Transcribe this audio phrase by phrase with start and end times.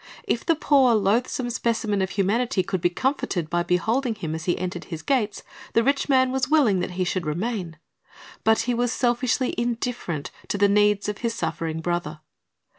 [0.23, 4.57] If the poor, loathsome specimen of humanity could be comforted by beholding him as he
[4.57, 5.43] entered his gates,
[5.73, 7.77] the rich man was willing that he should remain.
[8.43, 12.21] But he was selfishly indifferent to the needs of his suffering brother.